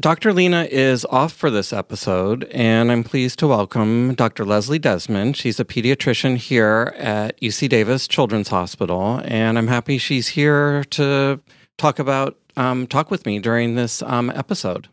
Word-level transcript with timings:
Dr. 0.00 0.32
Lena 0.32 0.66
is 0.70 1.04
off 1.10 1.30
for 1.30 1.50
this 1.50 1.74
episode, 1.74 2.44
and 2.44 2.90
I'm 2.90 3.04
pleased 3.04 3.38
to 3.40 3.46
welcome 3.46 4.14
Dr. 4.14 4.46
Leslie 4.46 4.78
Desmond. 4.78 5.36
She's 5.36 5.60
a 5.60 5.64
pediatrician 5.64 6.38
here 6.38 6.94
at 6.96 7.38
UC 7.42 7.68
Davis 7.68 8.08
Children's 8.08 8.48
Hospital, 8.48 9.20
and 9.24 9.58
I'm 9.58 9.66
happy 9.66 9.98
she's 9.98 10.28
here 10.28 10.84
to 10.84 11.40
talk 11.76 11.98
about 11.98 12.38
um, 12.56 12.86
talk 12.86 13.10
with 13.10 13.26
me 13.26 13.40
during 13.40 13.74
this 13.74 14.00
um, 14.00 14.30
episode. 14.30 14.88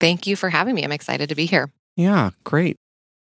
Thank 0.00 0.26
you 0.26 0.36
for 0.36 0.50
having 0.50 0.74
me. 0.74 0.84
I'm 0.84 0.92
excited 0.92 1.30
to 1.30 1.34
be 1.34 1.46
here. 1.46 1.70
Yeah, 1.96 2.30
great. 2.44 2.76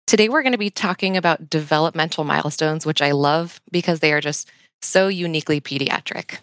Today, 0.06 0.30
we're 0.30 0.44
going 0.44 0.54
to 0.54 0.58
be 0.58 0.70
talking 0.70 1.18
about 1.18 1.50
developmental 1.50 2.24
milestones, 2.24 2.86
which 2.86 3.02
I 3.02 3.12
love 3.12 3.60
because 3.70 4.00
they 4.00 4.14
are 4.14 4.22
just 4.22 4.50
so 4.82 5.10
uniquely 5.10 5.60
pediatric. 5.60 6.38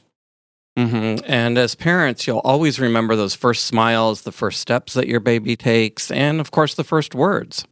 Mm-hmm. 0.78 1.24
And 1.30 1.56
as 1.56 1.74
parents, 1.74 2.27
you'll 2.27 2.38
always 2.38 2.80
remember 2.80 3.14
those 3.14 3.34
first 3.34 3.66
smiles, 3.66 4.23
the 4.23 4.33
first 4.33 4.60
steps 4.60 4.95
that 4.95 5.06
your 5.06 5.20
baby 5.20 5.56
takes, 5.56 6.10
and 6.10 6.41
of 6.41 6.50
course, 6.50 6.74
the 6.74 6.84
first 6.84 7.14
words. 7.14 7.64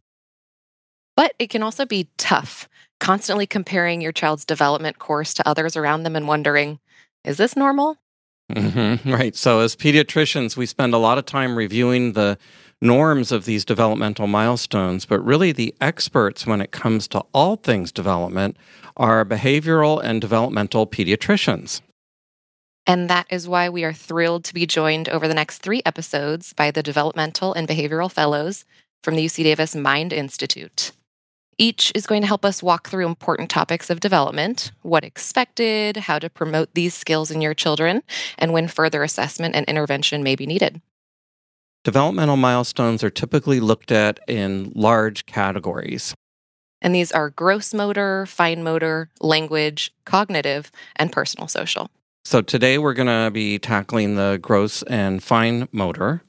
But 1.15 1.33
it 1.37 1.49
can 1.49 1.63
also 1.63 1.85
be 1.85 2.09
tough, 2.17 2.67
constantly 2.99 3.45
comparing 3.45 4.01
your 4.01 4.13
child's 4.13 4.45
development 4.45 4.99
course 4.99 5.33
to 5.35 5.47
others 5.47 5.75
around 5.75 6.03
them 6.03 6.15
and 6.15 6.27
wondering, 6.27 6.79
is 7.23 7.37
this 7.37 7.55
normal? 7.55 7.97
Mm-hmm. 8.51 9.11
Right. 9.13 9.35
So, 9.35 9.59
as 9.59 9.75
pediatricians, 9.75 10.57
we 10.57 10.65
spend 10.65 10.93
a 10.93 10.97
lot 10.97 11.17
of 11.17 11.25
time 11.25 11.55
reviewing 11.55 12.13
the 12.13 12.37
norms 12.81 13.31
of 13.31 13.45
these 13.45 13.63
developmental 13.63 14.27
milestones, 14.27 15.05
but 15.05 15.19
really 15.21 15.51
the 15.51 15.73
experts 15.79 16.45
when 16.45 16.61
it 16.61 16.71
comes 16.71 17.07
to 17.07 17.23
all 17.33 17.55
things 17.55 17.91
development 17.91 18.57
are 18.97 19.23
behavioral 19.23 20.01
and 20.03 20.19
developmental 20.19 20.85
pediatricians. 20.85 21.81
And 22.85 23.09
that 23.09 23.27
is 23.29 23.47
why 23.47 23.69
we 23.69 23.83
are 23.83 23.93
thrilled 23.93 24.43
to 24.45 24.53
be 24.53 24.65
joined 24.65 25.07
over 25.09 25.27
the 25.27 25.33
next 25.33 25.59
three 25.59 25.81
episodes 25.85 26.53
by 26.53 26.69
the 26.69 26.83
Developmental 26.83 27.53
and 27.53 27.67
Behavioral 27.67 28.11
Fellows 28.11 28.65
from 29.03 29.15
the 29.15 29.25
UC 29.25 29.43
Davis 29.43 29.75
Mind 29.75 30.11
Institute. 30.11 30.91
Each 31.57 31.91
is 31.93 32.07
going 32.07 32.21
to 32.21 32.27
help 32.27 32.43
us 32.43 32.63
walk 32.63 32.89
through 32.89 33.05
important 33.05 33.49
topics 33.49 33.89
of 33.89 33.99
development, 33.99 34.71
what 34.81 35.03
expected, 35.03 35.97
how 35.97 36.19
to 36.19 36.29
promote 36.29 36.73
these 36.73 36.95
skills 36.95 37.29
in 37.29 37.41
your 37.41 37.53
children, 37.53 38.01
and 38.39 38.51
when 38.53 38.67
further 38.67 39.03
assessment 39.03 39.55
and 39.55 39.65
intervention 39.67 40.23
may 40.23 40.35
be 40.35 40.47
needed. 40.47 40.81
Developmental 41.83 42.37
milestones 42.37 43.03
are 43.03 43.09
typically 43.09 43.59
looked 43.59 43.91
at 43.91 44.19
in 44.27 44.71
large 44.73 45.25
categories. 45.25 46.15
And 46.81 46.95
these 46.95 47.11
are 47.11 47.29
gross 47.29 47.73
motor, 47.73 48.25
fine 48.25 48.63
motor, 48.63 49.09
language, 49.21 49.93
cognitive, 50.05 50.71
and 50.95 51.11
personal 51.11 51.47
social. 51.47 51.89
So 52.25 52.41
today 52.41 52.77
we're 52.77 52.93
going 52.93 53.07
to 53.07 53.31
be 53.31 53.59
tackling 53.59 54.15
the 54.15 54.39
gross 54.41 54.81
and 54.83 55.21
fine 55.21 55.67
motor. 55.71 56.23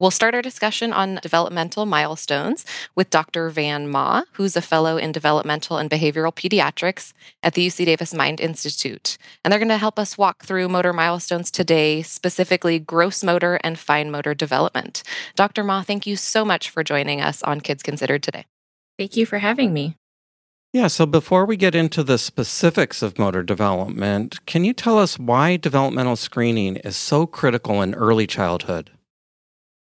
We'll 0.00 0.10
start 0.10 0.34
our 0.34 0.42
discussion 0.42 0.92
on 0.92 1.20
developmental 1.22 1.86
milestones 1.86 2.66
with 2.96 3.10
Dr. 3.10 3.48
Van 3.50 3.88
Ma, 3.88 4.24
who's 4.32 4.56
a 4.56 4.62
fellow 4.62 4.96
in 4.96 5.12
developmental 5.12 5.76
and 5.78 5.88
behavioral 5.88 6.34
pediatrics 6.34 7.12
at 7.42 7.54
the 7.54 7.66
UC 7.66 7.84
Davis 7.84 8.12
Mind 8.12 8.40
Institute. 8.40 9.16
And 9.44 9.52
they're 9.52 9.60
going 9.60 9.68
to 9.68 9.78
help 9.78 9.98
us 9.98 10.18
walk 10.18 10.44
through 10.44 10.68
motor 10.68 10.92
milestones 10.92 11.50
today, 11.50 12.02
specifically 12.02 12.78
gross 12.78 13.22
motor 13.22 13.60
and 13.62 13.78
fine 13.78 14.10
motor 14.10 14.34
development. 14.34 15.04
Dr. 15.36 15.62
Ma, 15.62 15.82
thank 15.82 16.06
you 16.06 16.16
so 16.16 16.44
much 16.44 16.70
for 16.70 16.82
joining 16.82 17.20
us 17.20 17.42
on 17.44 17.60
Kids 17.60 17.82
Considered 17.82 18.22
today. 18.22 18.46
Thank 18.98 19.16
you 19.16 19.26
for 19.26 19.38
having 19.38 19.72
me. 19.72 19.96
Yeah, 20.74 20.88
so 20.88 21.06
before 21.06 21.46
we 21.46 21.56
get 21.56 21.76
into 21.76 22.02
the 22.02 22.18
specifics 22.18 23.00
of 23.00 23.16
motor 23.16 23.44
development, 23.44 24.44
can 24.44 24.64
you 24.64 24.72
tell 24.72 24.98
us 24.98 25.20
why 25.20 25.56
developmental 25.56 26.16
screening 26.16 26.78
is 26.78 26.96
so 26.96 27.28
critical 27.28 27.80
in 27.80 27.94
early 27.94 28.26
childhood? 28.26 28.90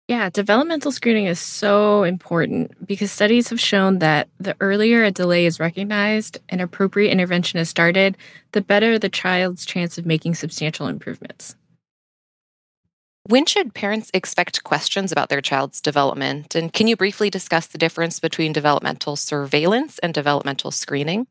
Yeah, 0.07 0.29
developmental 0.29 0.93
screening 0.93 1.25
is 1.25 1.41
so 1.41 2.03
important 2.03 2.87
because 2.87 3.11
studies 3.11 3.49
have 3.49 3.59
shown 3.59 3.99
that 3.99 4.29
the 4.39 4.55
earlier 4.61 5.03
a 5.03 5.11
delay 5.11 5.45
is 5.45 5.59
recognized 5.59 6.39
and 6.47 6.61
appropriate 6.61 7.11
intervention 7.11 7.59
is 7.59 7.67
started, 7.67 8.15
the 8.53 8.61
better 8.61 8.97
the 8.97 9.09
child's 9.09 9.65
chance 9.65 9.97
of 9.97 10.05
making 10.05 10.35
substantial 10.35 10.87
improvements. 10.87 11.57
When 13.29 13.45
should 13.45 13.73
parents 13.73 14.09
expect 14.13 14.63
questions 14.63 15.11
about 15.11 15.27
their 15.27 15.41
child's 15.41 15.81
development? 15.81 16.55
And 16.55 16.71
can 16.71 16.87
you 16.87 16.95
briefly 16.95 17.29
discuss 17.29 17.67
the 17.67 17.77
difference 17.77 18.21
between 18.21 18.53
developmental 18.53 19.17
surveillance 19.17 19.99
and 19.99 20.13
developmental 20.13 20.71
screening? 20.71 21.27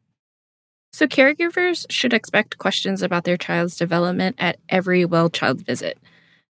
So, 0.92 1.06
caregivers 1.06 1.86
should 1.88 2.12
expect 2.12 2.58
questions 2.58 3.00
about 3.00 3.24
their 3.24 3.38
child's 3.38 3.78
development 3.78 4.36
at 4.38 4.58
every 4.68 5.06
well 5.06 5.30
child 5.30 5.62
visit. 5.62 5.96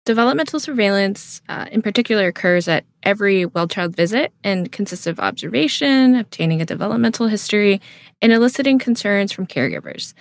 Developmental 0.05 0.59
surveillance, 0.59 1.43
uh, 1.49 1.67
in 1.71 1.81
particular, 1.81 2.27
occurs 2.27 2.67
at 2.67 2.85
every 3.05 3.47
well 3.47 3.69
child 3.69 3.95
visit 3.95 4.33
and 4.43 4.73
consists 4.73 5.07
of 5.07 5.21
observation, 5.21 6.17
obtaining 6.17 6.61
a 6.61 6.67
developmental 6.67 7.29
history, 7.29 7.81
and 8.21 8.33
eliciting 8.33 8.81
concerns 8.81 9.31
from 9.31 9.47
caregivers. 9.47 10.13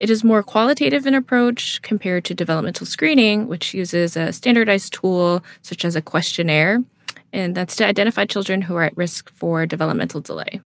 It 0.00 0.10
is 0.10 0.22
more 0.22 0.44
qualitative 0.44 1.06
in 1.06 1.14
approach 1.14 1.82
compared 1.82 2.24
to 2.26 2.34
developmental 2.34 2.86
screening, 2.86 3.48
which 3.48 3.74
uses 3.74 4.16
a 4.16 4.32
standardized 4.32 4.92
tool 4.92 5.42
such 5.60 5.84
as 5.84 5.96
a 5.96 6.02
questionnaire, 6.02 6.84
and 7.32 7.54
that's 7.54 7.74
to 7.76 7.86
identify 7.86 8.24
children 8.24 8.62
who 8.62 8.76
are 8.76 8.84
at 8.84 8.96
risk 8.96 9.28
for 9.30 9.66
developmental 9.66 10.20
delay. 10.20 10.60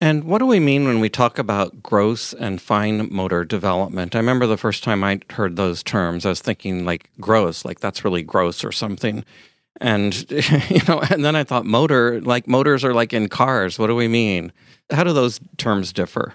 And 0.00 0.24
what 0.24 0.38
do 0.38 0.46
we 0.46 0.58
mean 0.58 0.84
when 0.84 0.98
we 0.98 1.08
talk 1.08 1.38
about 1.38 1.80
gross 1.84 2.32
and 2.32 2.60
fine 2.60 3.08
motor 3.12 3.44
development? 3.44 4.16
I 4.16 4.18
remember 4.18 4.48
the 4.48 4.56
first 4.56 4.82
time 4.82 5.04
I 5.04 5.20
heard 5.30 5.54
those 5.54 5.84
terms, 5.84 6.26
I 6.26 6.30
was 6.30 6.40
thinking 6.40 6.84
like 6.84 7.08
gross, 7.20 7.64
like 7.64 7.78
that's 7.78 8.04
really 8.04 8.24
gross 8.24 8.64
or 8.64 8.72
something. 8.72 9.24
And 9.80 10.28
you 10.68 10.80
know, 10.88 11.00
and 11.08 11.24
then 11.24 11.36
I 11.36 11.44
thought 11.44 11.64
motor, 11.64 12.20
like 12.20 12.48
motors 12.48 12.84
are 12.84 12.92
like 12.92 13.12
in 13.12 13.28
cars. 13.28 13.78
What 13.78 13.86
do 13.86 13.94
we 13.94 14.08
mean? 14.08 14.50
How 14.90 15.04
do 15.04 15.12
those 15.12 15.38
terms 15.56 15.92
differ? 15.92 16.34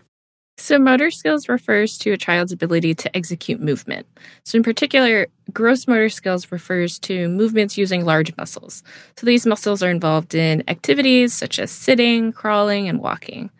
So, 0.59 0.79
motor 0.79 1.12
skills 1.12 1.47
refers 1.47 2.00
to 2.00 2.12
a 2.13 2.18
child's 2.18 2.51
ability 2.51 2.95
to 2.95 3.16
execute 3.16 3.62
movement. 3.62 4.07
So, 4.44 4.57
in 4.57 4.63
particular, 4.63 5.28
gross 5.53 5.88
motor 5.88 6.09
skills 6.09 6.51
refers 6.51 6.97
to 7.00 7.29
movements 7.29 7.78
using 7.78 8.03
large 8.06 8.35
muscles. 8.38 8.84
So, 9.17 9.28
these 9.28 9.46
muscles 9.46 9.84
are 9.84 9.91
involved 9.91 10.34
in 10.34 10.63
activities 10.67 11.31
such 11.34 11.59
as 11.59 11.69
sitting, 11.69 12.34
crawling, 12.34 12.90
and 12.90 13.00
walking. 13.00 13.51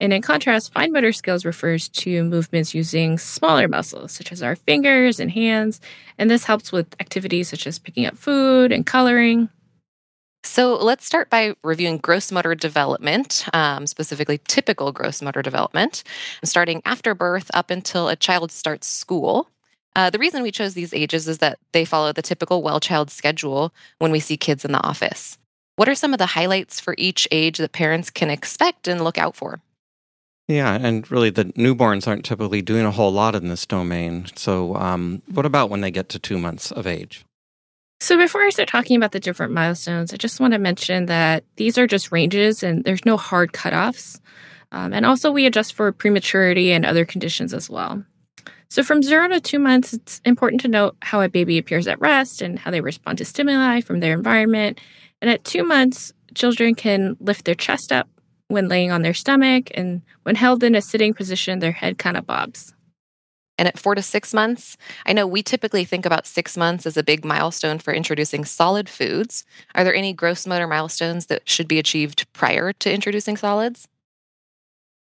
And 0.00 0.12
in 0.12 0.22
contrast, 0.22 0.72
fine 0.72 0.92
motor 0.92 1.12
skills 1.12 1.46
refers 1.46 1.88
to 1.90 2.22
movements 2.24 2.74
using 2.74 3.18
smaller 3.18 3.66
muscles, 3.66 4.12
such 4.12 4.30
as 4.30 4.42
our 4.42 4.54
fingers 4.54 5.18
and 5.18 5.30
hands. 5.30 5.80
And 6.18 6.30
this 6.30 6.44
helps 6.44 6.70
with 6.70 6.94
activities 7.00 7.48
such 7.48 7.66
as 7.66 7.78
picking 7.78 8.06
up 8.06 8.16
food 8.16 8.70
and 8.70 8.86
coloring. 8.86 9.48
So 10.48 10.76
let's 10.76 11.04
start 11.04 11.28
by 11.28 11.52
reviewing 11.62 11.98
gross 11.98 12.32
motor 12.32 12.54
development, 12.54 13.44
um, 13.52 13.86
specifically 13.86 14.40
typical 14.48 14.92
gross 14.92 15.20
motor 15.20 15.42
development, 15.42 16.02
starting 16.42 16.80
after 16.86 17.14
birth 17.14 17.50
up 17.52 17.70
until 17.70 18.08
a 18.08 18.16
child 18.16 18.50
starts 18.50 18.86
school. 18.86 19.50
Uh, 19.94 20.08
the 20.08 20.18
reason 20.18 20.42
we 20.42 20.50
chose 20.50 20.72
these 20.72 20.94
ages 20.94 21.28
is 21.28 21.38
that 21.38 21.58
they 21.72 21.84
follow 21.84 22.14
the 22.14 22.22
typical 22.22 22.62
well 22.62 22.80
child 22.80 23.10
schedule 23.10 23.74
when 23.98 24.10
we 24.10 24.18
see 24.18 24.38
kids 24.38 24.64
in 24.64 24.72
the 24.72 24.82
office. 24.82 25.36
What 25.76 25.88
are 25.88 25.94
some 25.94 26.14
of 26.14 26.18
the 26.18 26.26
highlights 26.26 26.80
for 26.80 26.94
each 26.96 27.28
age 27.30 27.58
that 27.58 27.72
parents 27.72 28.08
can 28.08 28.30
expect 28.30 28.88
and 28.88 29.04
look 29.04 29.18
out 29.18 29.36
for? 29.36 29.60
Yeah, 30.48 30.78
and 30.80 31.08
really 31.10 31.28
the 31.28 31.44
newborns 31.44 32.08
aren't 32.08 32.24
typically 32.24 32.62
doing 32.62 32.86
a 32.86 32.90
whole 32.90 33.12
lot 33.12 33.34
in 33.34 33.48
this 33.48 33.66
domain. 33.66 34.26
So, 34.34 34.74
um, 34.76 35.20
what 35.30 35.44
about 35.44 35.68
when 35.68 35.82
they 35.82 35.90
get 35.90 36.08
to 36.08 36.18
two 36.18 36.38
months 36.38 36.72
of 36.72 36.86
age? 36.86 37.26
So, 38.00 38.16
before 38.16 38.42
I 38.42 38.50
start 38.50 38.68
talking 38.68 38.96
about 38.96 39.10
the 39.10 39.18
different 39.18 39.52
milestones, 39.52 40.14
I 40.14 40.16
just 40.16 40.38
want 40.38 40.52
to 40.52 40.58
mention 40.58 41.06
that 41.06 41.42
these 41.56 41.76
are 41.78 41.86
just 41.88 42.12
ranges 42.12 42.62
and 42.62 42.84
there's 42.84 43.04
no 43.04 43.16
hard 43.16 43.52
cutoffs. 43.52 44.20
Um, 44.70 44.92
and 44.92 45.04
also, 45.04 45.32
we 45.32 45.46
adjust 45.46 45.74
for 45.74 45.90
prematurity 45.90 46.70
and 46.70 46.86
other 46.86 47.04
conditions 47.04 47.52
as 47.52 47.68
well. 47.68 48.04
So, 48.68 48.84
from 48.84 49.02
zero 49.02 49.26
to 49.28 49.40
two 49.40 49.58
months, 49.58 49.94
it's 49.94 50.20
important 50.24 50.60
to 50.60 50.68
note 50.68 50.96
how 51.02 51.20
a 51.22 51.28
baby 51.28 51.58
appears 51.58 51.88
at 51.88 52.00
rest 52.00 52.40
and 52.40 52.58
how 52.58 52.70
they 52.70 52.80
respond 52.80 53.18
to 53.18 53.24
stimuli 53.24 53.80
from 53.80 53.98
their 53.98 54.14
environment. 54.14 54.80
And 55.20 55.28
at 55.28 55.44
two 55.44 55.64
months, 55.64 56.12
children 56.34 56.76
can 56.76 57.16
lift 57.18 57.46
their 57.46 57.56
chest 57.56 57.90
up 57.90 58.08
when 58.46 58.68
laying 58.68 58.92
on 58.92 59.02
their 59.02 59.12
stomach, 59.12 59.70
and 59.74 60.02
when 60.22 60.36
held 60.36 60.62
in 60.62 60.76
a 60.76 60.80
sitting 60.80 61.14
position, 61.14 61.58
their 61.58 61.72
head 61.72 61.98
kind 61.98 62.16
of 62.16 62.26
bobs. 62.26 62.74
And 63.58 63.66
at 63.66 63.78
four 63.78 63.96
to 63.96 64.02
six 64.02 64.32
months, 64.32 64.76
I 65.04 65.12
know 65.12 65.26
we 65.26 65.42
typically 65.42 65.84
think 65.84 66.06
about 66.06 66.26
six 66.26 66.56
months 66.56 66.86
as 66.86 66.96
a 66.96 67.02
big 67.02 67.24
milestone 67.24 67.80
for 67.80 67.92
introducing 67.92 68.44
solid 68.44 68.88
foods. 68.88 69.44
Are 69.74 69.82
there 69.82 69.94
any 69.94 70.12
gross 70.12 70.46
motor 70.46 70.68
milestones 70.68 71.26
that 71.26 71.48
should 71.48 71.66
be 71.66 71.80
achieved 71.80 72.32
prior 72.32 72.72
to 72.72 72.92
introducing 72.92 73.36
solids? 73.36 73.88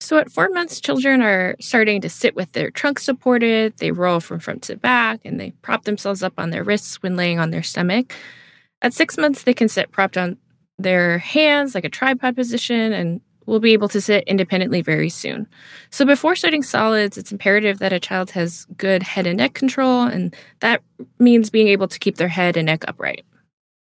So, 0.00 0.16
at 0.16 0.30
four 0.30 0.48
months, 0.48 0.80
children 0.80 1.20
are 1.22 1.56
starting 1.60 2.00
to 2.02 2.08
sit 2.08 2.36
with 2.36 2.52
their 2.52 2.70
trunk 2.70 3.00
supported, 3.00 3.76
they 3.78 3.90
roll 3.90 4.20
from 4.20 4.38
front 4.38 4.62
to 4.64 4.76
back, 4.76 5.20
and 5.24 5.40
they 5.40 5.50
prop 5.62 5.84
themselves 5.84 6.22
up 6.22 6.34
on 6.38 6.50
their 6.50 6.62
wrists 6.62 7.02
when 7.02 7.16
laying 7.16 7.38
on 7.40 7.50
their 7.50 7.64
stomach. 7.64 8.14
At 8.80 8.94
six 8.94 9.18
months, 9.18 9.42
they 9.42 9.54
can 9.54 9.68
sit 9.68 9.90
propped 9.90 10.16
on 10.16 10.38
their 10.78 11.18
hands 11.18 11.74
like 11.74 11.84
a 11.84 11.88
tripod 11.88 12.36
position 12.36 12.92
and 12.92 13.20
will 13.48 13.60
be 13.60 13.72
able 13.72 13.88
to 13.88 14.00
sit 14.00 14.22
independently 14.24 14.82
very 14.82 15.08
soon. 15.08 15.48
So, 15.90 16.04
before 16.04 16.36
starting 16.36 16.62
solids, 16.62 17.16
it's 17.16 17.32
imperative 17.32 17.78
that 17.78 17.92
a 17.92 17.98
child 17.98 18.30
has 18.32 18.66
good 18.76 19.02
head 19.02 19.26
and 19.26 19.38
neck 19.38 19.54
control, 19.54 20.02
and 20.02 20.36
that 20.60 20.82
means 21.18 21.50
being 21.50 21.68
able 21.68 21.88
to 21.88 21.98
keep 21.98 22.16
their 22.16 22.28
head 22.28 22.56
and 22.56 22.66
neck 22.66 22.84
upright. 22.86 23.24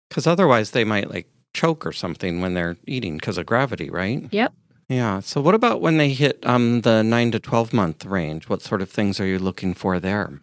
Because 0.09 0.27
otherwise, 0.27 0.71
they 0.71 0.83
might 0.83 1.09
like 1.09 1.27
choke 1.53 1.85
or 1.85 1.91
something 1.91 2.41
when 2.41 2.55
they're 2.55 2.77
eating 2.87 3.17
because 3.17 3.37
of 3.37 3.45
gravity, 3.45 3.89
right? 3.89 4.27
Yep. 4.31 4.53
Yeah. 4.89 5.19
So, 5.21 5.39
what 5.39 5.55
about 5.55 5.81
when 5.81 5.97
they 5.97 6.09
hit 6.09 6.43
um, 6.45 6.81
the 6.81 7.03
nine 7.03 7.31
to 7.31 7.39
12 7.39 7.73
month 7.73 8.05
range? 8.05 8.49
What 8.49 8.61
sort 8.61 8.81
of 8.81 8.89
things 8.89 9.19
are 9.19 9.25
you 9.25 9.39
looking 9.39 9.73
for 9.73 9.99
there? 9.99 10.41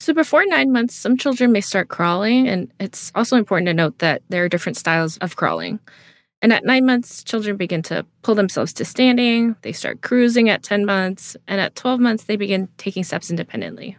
So, 0.00 0.12
before 0.12 0.44
nine 0.46 0.72
months, 0.72 0.96
some 0.96 1.16
children 1.16 1.52
may 1.52 1.60
start 1.60 1.88
crawling, 1.88 2.48
and 2.48 2.72
it's 2.80 3.12
also 3.14 3.36
important 3.36 3.66
to 3.68 3.74
note 3.74 4.00
that 4.00 4.22
there 4.30 4.44
are 4.44 4.48
different 4.48 4.76
styles 4.76 5.16
of 5.18 5.36
crawling. 5.36 5.78
And 6.42 6.52
at 6.52 6.64
nine 6.64 6.84
months, 6.84 7.22
children 7.22 7.56
begin 7.56 7.82
to 7.82 8.04
pull 8.22 8.34
themselves 8.34 8.72
to 8.74 8.84
standing. 8.84 9.54
They 9.62 9.72
start 9.72 10.02
cruising 10.02 10.48
at 10.48 10.64
10 10.64 10.84
months. 10.84 11.36
And 11.46 11.60
at 11.60 11.76
12 11.76 12.00
months, 12.00 12.24
they 12.24 12.34
begin 12.34 12.68
taking 12.78 13.04
steps 13.04 13.30
independently. 13.30 13.96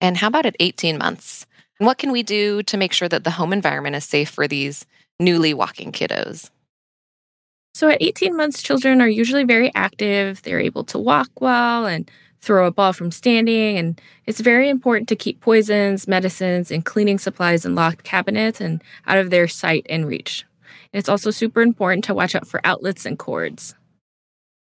And 0.00 0.16
how 0.16 0.28
about 0.28 0.46
at 0.46 0.56
18 0.58 0.96
months? 0.96 1.46
And 1.78 1.86
What 1.86 1.98
can 1.98 2.10
we 2.10 2.22
do 2.22 2.62
to 2.62 2.76
make 2.78 2.94
sure 2.94 3.08
that 3.08 3.24
the 3.24 3.32
home 3.32 3.52
environment 3.52 3.96
is 3.96 4.04
safe 4.04 4.30
for 4.30 4.48
these 4.48 4.86
newly 5.20 5.52
walking 5.52 5.92
kiddos? 5.92 6.50
So 7.74 7.90
at 7.90 8.00
18 8.00 8.34
months, 8.34 8.62
children 8.62 9.02
are 9.02 9.08
usually 9.08 9.44
very 9.44 9.70
active. 9.74 10.40
They're 10.40 10.58
able 10.58 10.84
to 10.84 10.98
walk 10.98 11.28
well 11.42 11.84
and 11.84 12.10
throw 12.40 12.66
a 12.66 12.70
ball 12.70 12.94
from 12.94 13.10
standing. 13.10 13.76
And 13.76 14.00
it's 14.24 14.40
very 14.40 14.70
important 14.70 15.08
to 15.10 15.16
keep 15.16 15.42
poisons, 15.42 16.08
medicines, 16.08 16.70
and 16.70 16.82
cleaning 16.82 17.18
supplies 17.18 17.66
in 17.66 17.74
locked 17.74 18.04
cabinets 18.04 18.62
and 18.62 18.82
out 19.06 19.18
of 19.18 19.28
their 19.28 19.48
sight 19.48 19.84
and 19.90 20.06
reach. 20.06 20.46
It's 20.96 21.10
also 21.10 21.30
super 21.30 21.60
important 21.60 22.04
to 22.04 22.14
watch 22.14 22.34
out 22.34 22.46
for 22.46 22.58
outlets 22.64 23.04
and 23.04 23.18
cords. 23.18 23.74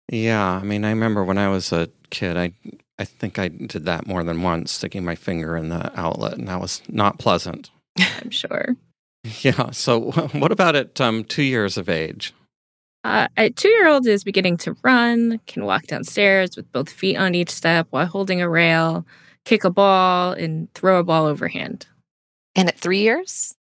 Yeah, 0.10 0.50
I 0.50 0.64
mean, 0.64 0.86
I 0.86 0.90
remember 0.90 1.26
when 1.26 1.38
I 1.38 1.50
was 1.50 1.74
a 1.74 1.90
kid, 2.10 2.38
I 2.38 2.54
I 2.98 3.04
think 3.04 3.38
I 3.38 3.50
did 3.50 3.84
that 3.86 4.08
more 4.08 4.24
than 4.24 4.42
once, 4.42 4.72
sticking 4.72 5.04
my 5.04 5.16
finger 5.16 5.58
in 5.58 5.68
the 5.68 5.92
outlet, 6.00 6.38
and 6.38 6.48
that 6.48 6.62
was 6.62 6.82
not 6.88 7.20
pleasant. 7.20 7.70
I'm 8.00 8.30
sure. 8.30 8.78
Yeah. 9.42 9.72
So, 9.72 10.12
what 10.32 10.54
about 10.54 10.78
at 10.78 11.02
um, 11.02 11.26
two 11.26 11.44
years 11.44 11.78
of 11.78 11.90
age? 11.90 12.34
Uh, 13.04 13.28
a 13.36 13.50
two 13.50 13.68
year 13.68 13.90
old 13.90 14.08
is 14.08 14.24
beginning 14.24 14.56
to 14.58 14.78
run, 14.84 15.42
can 15.48 15.66
walk 15.66 15.88
downstairs 15.88 16.56
with 16.56 16.72
both 16.72 16.90
feet 16.90 17.18
on 17.18 17.36
each 17.36 17.50
step 17.50 17.88
while 17.90 18.06
holding 18.06 18.42
a 18.42 18.48
rail, 18.48 19.06
kick 19.44 19.66
a 19.66 19.70
ball, 19.70 20.32
and 20.32 20.74
throw 20.76 21.00
a 21.00 21.04
ball 21.04 21.26
overhand. 21.26 21.88
And 22.56 22.70
at 22.70 22.80
three 22.80 23.00
years? 23.00 23.56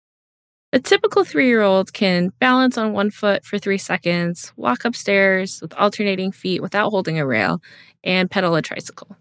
A 0.74 0.80
typical 0.80 1.26
three 1.26 1.48
year 1.48 1.62
old 1.62 1.92
can 1.92 2.32
balance 2.40 2.78
on 2.78 2.94
one 2.94 3.12
foot 3.12 3.44
for 3.44 3.60
three 3.60 3.78
seconds, 3.78 4.54
walk 4.56 4.86
upstairs 4.86 5.60
with 5.62 5.74
alternating 5.74 6.32
feet 6.32 6.62
without 6.62 6.92
holding 6.92 7.20
a 7.20 7.26
rail, 7.26 7.62
and 8.06 8.32
pedal 8.32 8.56
a 8.56 8.62
tricycle. 8.62 9.18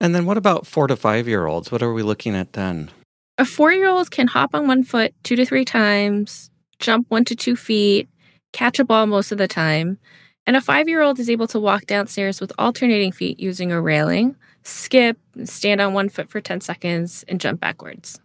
And 0.00 0.14
then 0.14 0.24
what 0.24 0.36
about 0.36 0.68
four 0.68 0.86
to 0.86 0.94
five 0.94 1.26
year 1.26 1.46
olds? 1.46 1.72
What 1.72 1.82
are 1.82 1.92
we 1.92 2.04
looking 2.04 2.36
at 2.36 2.52
then? 2.52 2.92
A 3.38 3.44
four 3.44 3.72
year 3.72 3.88
old 3.88 4.12
can 4.12 4.28
hop 4.28 4.54
on 4.54 4.68
one 4.68 4.84
foot 4.84 5.14
two 5.24 5.34
to 5.34 5.44
three 5.44 5.64
times, 5.64 6.48
jump 6.78 7.06
one 7.10 7.24
to 7.24 7.34
two 7.34 7.56
feet, 7.56 8.08
catch 8.52 8.78
a 8.78 8.84
ball 8.84 9.06
most 9.06 9.32
of 9.32 9.38
the 9.38 9.48
time. 9.48 9.98
And 10.46 10.54
a 10.54 10.60
five 10.60 10.88
year 10.88 11.02
old 11.02 11.18
is 11.18 11.28
able 11.28 11.48
to 11.48 11.58
walk 11.58 11.86
downstairs 11.86 12.40
with 12.40 12.52
alternating 12.56 13.10
feet 13.10 13.40
using 13.40 13.72
a 13.72 13.80
railing, 13.80 14.36
skip, 14.62 15.18
stand 15.42 15.80
on 15.80 15.92
one 15.92 16.08
foot 16.08 16.30
for 16.30 16.40
10 16.40 16.60
seconds, 16.60 17.24
and 17.26 17.40
jump 17.40 17.58
backwards. 17.58 18.20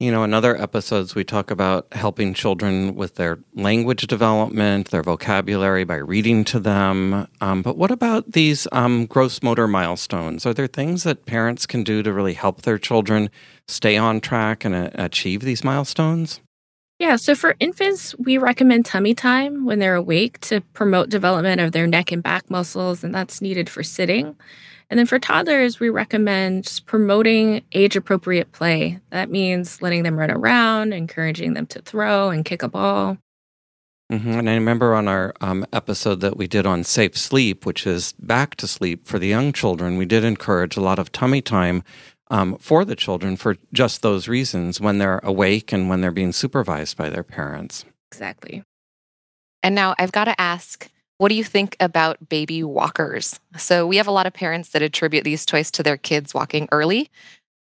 You 0.00 0.10
know, 0.10 0.24
in 0.24 0.34
other 0.34 0.60
episodes, 0.60 1.14
we 1.14 1.22
talk 1.22 1.52
about 1.52 1.86
helping 1.92 2.34
children 2.34 2.96
with 2.96 3.14
their 3.14 3.38
language 3.54 4.08
development, 4.08 4.90
their 4.90 5.04
vocabulary 5.04 5.84
by 5.84 5.94
reading 5.94 6.44
to 6.46 6.58
them. 6.58 7.28
Um, 7.40 7.62
but 7.62 7.76
what 7.76 7.92
about 7.92 8.32
these 8.32 8.66
um, 8.72 9.06
gross 9.06 9.40
motor 9.40 9.68
milestones? 9.68 10.46
Are 10.46 10.52
there 10.52 10.66
things 10.66 11.04
that 11.04 11.26
parents 11.26 11.64
can 11.64 11.84
do 11.84 12.02
to 12.02 12.12
really 12.12 12.34
help 12.34 12.62
their 12.62 12.76
children 12.76 13.30
stay 13.68 13.96
on 13.96 14.20
track 14.20 14.64
and 14.64 14.74
uh, 14.74 14.90
achieve 14.94 15.42
these 15.42 15.62
milestones? 15.62 16.40
Yeah, 16.98 17.14
so 17.14 17.36
for 17.36 17.54
infants, 17.60 18.16
we 18.18 18.36
recommend 18.36 18.86
tummy 18.86 19.14
time 19.14 19.64
when 19.64 19.78
they're 19.78 19.94
awake 19.94 20.40
to 20.40 20.60
promote 20.72 21.08
development 21.08 21.60
of 21.60 21.70
their 21.70 21.86
neck 21.86 22.10
and 22.10 22.22
back 22.22 22.50
muscles, 22.50 23.04
and 23.04 23.14
that's 23.14 23.40
needed 23.40 23.70
for 23.70 23.84
sitting. 23.84 24.36
And 24.90 24.98
then 24.98 25.06
for 25.06 25.18
toddlers, 25.18 25.80
we 25.80 25.88
recommend 25.88 26.64
just 26.64 26.86
promoting 26.86 27.64
age 27.72 27.96
appropriate 27.96 28.52
play. 28.52 29.00
That 29.10 29.30
means 29.30 29.82
letting 29.82 30.02
them 30.02 30.18
run 30.18 30.30
around, 30.30 30.92
encouraging 30.92 31.54
them 31.54 31.66
to 31.68 31.82
throw 31.82 32.30
and 32.30 32.44
kick 32.44 32.62
a 32.62 32.68
ball. 32.68 33.18
Mm-hmm. 34.12 34.30
And 34.30 34.50
I 34.50 34.54
remember 34.54 34.94
on 34.94 35.08
our 35.08 35.34
um, 35.40 35.66
episode 35.72 36.20
that 36.20 36.36
we 36.36 36.46
did 36.46 36.66
on 36.66 36.84
safe 36.84 37.16
sleep, 37.16 37.64
which 37.64 37.86
is 37.86 38.12
back 38.18 38.54
to 38.56 38.66
sleep 38.66 39.06
for 39.06 39.18
the 39.18 39.26
young 39.26 39.52
children, 39.52 39.96
we 39.96 40.04
did 40.04 40.24
encourage 40.24 40.76
a 40.76 40.82
lot 40.82 40.98
of 40.98 41.10
tummy 41.10 41.40
time 41.40 41.82
um, 42.30 42.58
for 42.58 42.84
the 42.84 42.96
children 42.96 43.36
for 43.36 43.56
just 43.72 44.02
those 44.02 44.28
reasons 44.28 44.80
when 44.80 44.98
they're 44.98 45.20
awake 45.22 45.72
and 45.72 45.88
when 45.88 46.00
they're 46.00 46.12
being 46.12 46.32
supervised 46.32 46.96
by 46.96 47.08
their 47.08 47.22
parents. 47.22 47.84
Exactly. 48.12 48.62
And 49.62 49.74
now 49.74 49.94
I've 49.98 50.12
got 50.12 50.24
to 50.24 50.38
ask 50.38 50.90
what 51.18 51.28
do 51.28 51.34
you 51.34 51.44
think 51.44 51.76
about 51.80 52.28
baby 52.28 52.62
walkers? 52.62 53.38
So, 53.56 53.86
we 53.86 53.96
have 53.96 54.06
a 54.06 54.12
lot 54.12 54.26
of 54.26 54.32
parents 54.32 54.70
that 54.70 54.82
attribute 54.82 55.24
these 55.24 55.46
toys 55.46 55.70
to 55.72 55.82
their 55.82 55.96
kids 55.96 56.34
walking 56.34 56.68
early, 56.72 57.10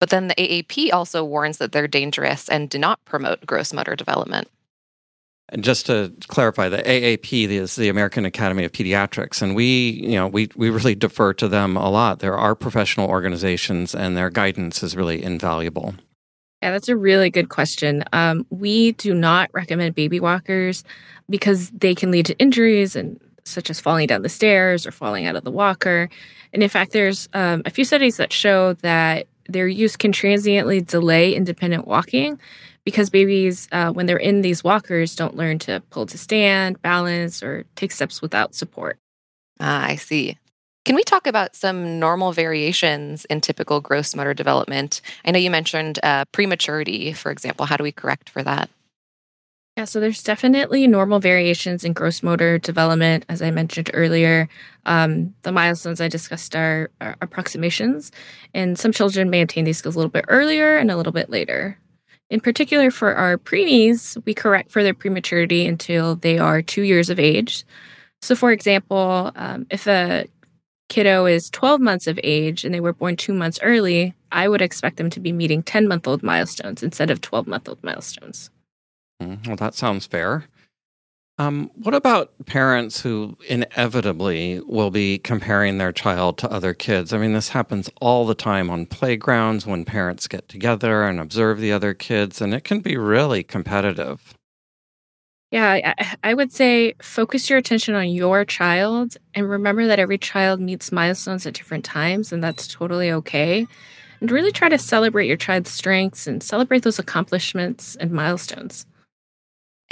but 0.00 0.10
then 0.10 0.28
the 0.28 0.34
AAP 0.34 0.92
also 0.92 1.24
warns 1.24 1.58
that 1.58 1.72
they're 1.72 1.88
dangerous 1.88 2.48
and 2.48 2.68
do 2.68 2.78
not 2.78 3.04
promote 3.04 3.46
gross 3.46 3.72
motor 3.72 3.94
development. 3.94 4.48
And 5.48 5.62
just 5.62 5.86
to 5.86 6.12
clarify, 6.28 6.70
the 6.70 6.78
AAP 6.78 7.48
is 7.48 7.76
the 7.76 7.90
American 7.90 8.24
Academy 8.24 8.64
of 8.64 8.72
Pediatrics, 8.72 9.42
and 9.42 9.54
we, 9.54 9.90
you 9.90 10.12
know, 10.12 10.26
we 10.26 10.48
we 10.56 10.70
really 10.70 10.94
defer 10.94 11.34
to 11.34 11.46
them 11.46 11.76
a 11.76 11.90
lot. 11.90 12.20
There 12.20 12.38
are 12.38 12.54
professional 12.54 13.08
organizations, 13.08 13.94
and 13.94 14.16
their 14.16 14.30
guidance 14.30 14.82
is 14.82 14.96
really 14.96 15.22
invaluable. 15.22 15.94
Yeah, 16.62 16.70
that's 16.70 16.88
a 16.88 16.96
really 16.96 17.28
good 17.28 17.50
question. 17.50 18.02
Um, 18.14 18.46
we 18.48 18.92
do 18.92 19.12
not 19.12 19.50
recommend 19.52 19.94
baby 19.94 20.20
walkers 20.20 20.84
because 21.28 21.70
they 21.70 21.94
can 21.94 22.10
lead 22.10 22.26
to 22.26 22.38
injuries 22.38 22.96
and 22.96 23.20
such 23.44 23.70
as 23.70 23.80
falling 23.80 24.06
down 24.06 24.22
the 24.22 24.28
stairs 24.28 24.86
or 24.86 24.92
falling 24.92 25.26
out 25.26 25.36
of 25.36 25.44
the 25.44 25.50
walker. 25.50 26.08
And 26.52 26.62
in 26.62 26.68
fact, 26.68 26.92
there's 26.92 27.28
um, 27.32 27.62
a 27.64 27.70
few 27.70 27.84
studies 27.84 28.16
that 28.16 28.32
show 28.32 28.74
that 28.74 29.26
their 29.48 29.66
use 29.66 29.96
can 29.96 30.12
transiently 30.12 30.80
delay 30.80 31.34
independent 31.34 31.86
walking 31.86 32.38
because 32.84 33.10
babies, 33.10 33.68
uh, 33.72 33.92
when 33.92 34.06
they're 34.06 34.16
in 34.16 34.42
these 34.42 34.64
walkers, 34.64 35.14
don't 35.14 35.36
learn 35.36 35.58
to 35.60 35.82
pull 35.90 36.06
to 36.06 36.18
stand, 36.18 36.80
balance, 36.82 37.42
or 37.42 37.64
take 37.76 37.92
steps 37.92 38.20
without 38.20 38.54
support. 38.54 38.98
Ah, 39.60 39.84
I 39.84 39.96
see. 39.96 40.38
Can 40.84 40.96
we 40.96 41.04
talk 41.04 41.28
about 41.28 41.54
some 41.54 42.00
normal 42.00 42.32
variations 42.32 43.24
in 43.26 43.40
typical 43.40 43.80
gross 43.80 44.16
motor 44.16 44.34
development? 44.34 45.00
I 45.24 45.30
know 45.30 45.38
you 45.38 45.50
mentioned 45.50 46.00
uh, 46.02 46.24
prematurity, 46.32 47.12
for 47.12 47.30
example. 47.30 47.66
How 47.66 47.76
do 47.76 47.84
we 47.84 47.92
correct 47.92 48.28
for 48.28 48.42
that? 48.42 48.68
Yeah, 49.76 49.84
so 49.86 50.00
there's 50.00 50.22
definitely 50.22 50.86
normal 50.86 51.18
variations 51.18 51.82
in 51.82 51.94
gross 51.94 52.22
motor 52.22 52.58
development, 52.58 53.24
as 53.30 53.40
I 53.40 53.50
mentioned 53.50 53.90
earlier. 53.94 54.46
Um, 54.84 55.34
the 55.42 55.52
milestones 55.52 55.98
I 55.98 56.08
discussed 56.08 56.54
are, 56.54 56.90
are, 57.00 57.16
approximations, 57.22 58.12
and 58.52 58.78
some 58.78 58.92
children 58.92 59.30
may 59.30 59.40
obtain 59.40 59.64
these 59.64 59.78
skills 59.78 59.94
a 59.94 59.98
little 59.98 60.10
bit 60.10 60.26
earlier 60.28 60.76
and 60.76 60.90
a 60.90 60.96
little 60.96 61.12
bit 61.12 61.30
later. 61.30 61.78
In 62.28 62.40
particular, 62.40 62.90
for 62.90 63.14
our 63.14 63.38
preemies, 63.38 64.22
we 64.26 64.34
correct 64.34 64.70
for 64.70 64.82
their 64.82 64.92
prematurity 64.92 65.66
until 65.66 66.16
they 66.16 66.38
are 66.38 66.60
two 66.60 66.82
years 66.82 67.08
of 67.08 67.18
age. 67.18 67.64
So, 68.20 68.34
for 68.36 68.52
example, 68.52 69.32
um, 69.36 69.66
if 69.70 69.86
a 69.86 70.26
kiddo 70.90 71.24
is 71.24 71.48
12 71.48 71.80
months 71.80 72.06
of 72.06 72.20
age 72.22 72.66
and 72.66 72.74
they 72.74 72.80
were 72.80 72.92
born 72.92 73.16
two 73.16 73.32
months 73.32 73.58
early, 73.62 74.14
I 74.30 74.48
would 74.48 74.60
expect 74.60 74.98
them 74.98 75.08
to 75.10 75.20
be 75.20 75.32
meeting 75.32 75.62
10 75.62 75.88
month 75.88 76.06
old 76.06 76.22
milestones 76.22 76.82
instead 76.82 77.10
of 77.10 77.22
12 77.22 77.46
month 77.46 77.70
old 77.70 77.82
milestones. 77.82 78.50
Mm, 79.22 79.46
well, 79.46 79.56
that 79.56 79.74
sounds 79.74 80.06
fair. 80.06 80.44
Um, 81.38 81.70
what 81.74 81.94
about 81.94 82.32
parents 82.44 83.00
who 83.00 83.36
inevitably 83.48 84.60
will 84.60 84.90
be 84.90 85.18
comparing 85.18 85.78
their 85.78 85.92
child 85.92 86.36
to 86.38 86.52
other 86.52 86.74
kids? 86.74 87.12
I 87.12 87.18
mean, 87.18 87.32
this 87.32 87.48
happens 87.48 87.90
all 88.00 88.26
the 88.26 88.34
time 88.34 88.68
on 88.68 88.86
playgrounds 88.86 89.66
when 89.66 89.84
parents 89.84 90.28
get 90.28 90.48
together 90.48 91.04
and 91.04 91.18
observe 91.18 91.58
the 91.58 91.72
other 91.72 91.94
kids, 91.94 92.40
and 92.40 92.52
it 92.52 92.64
can 92.64 92.80
be 92.80 92.96
really 92.96 93.42
competitive. 93.42 94.34
Yeah, 95.50 95.94
I, 95.98 96.16
I 96.22 96.34
would 96.34 96.52
say 96.52 96.94
focus 97.02 97.50
your 97.50 97.58
attention 97.58 97.94
on 97.94 98.08
your 98.08 98.44
child 98.44 99.16
and 99.34 99.48
remember 99.48 99.86
that 99.86 99.98
every 99.98 100.18
child 100.18 100.60
meets 100.60 100.92
milestones 100.92 101.46
at 101.46 101.54
different 101.54 101.84
times, 101.84 102.32
and 102.32 102.44
that's 102.44 102.68
totally 102.68 103.10
okay. 103.10 103.66
And 104.20 104.30
really 104.30 104.52
try 104.52 104.68
to 104.68 104.78
celebrate 104.78 105.26
your 105.26 105.36
child's 105.36 105.70
strengths 105.70 106.26
and 106.26 106.42
celebrate 106.42 106.84
those 106.84 106.98
accomplishments 106.98 107.96
and 107.96 108.12
milestones. 108.12 108.86